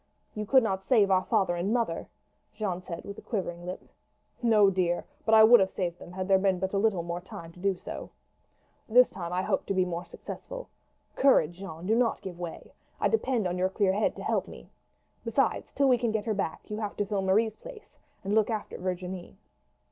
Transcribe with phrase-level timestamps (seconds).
[0.33, 2.09] "You could not save our father and mother,"
[2.55, 3.87] Jeanne said with a quivering lip.
[4.41, 7.51] "No, dear; but I would have saved them had there been but a little time
[7.51, 8.09] to do so.
[8.89, 10.69] This time I hope to be more successful.
[11.15, 11.85] Courage, Jeanne!
[11.85, 14.71] Do not give way; I depend on your clear head to help me.
[15.23, 18.49] Besides, till we can get her back, you have to fill Marie's place and look
[18.49, 19.37] after Virginie."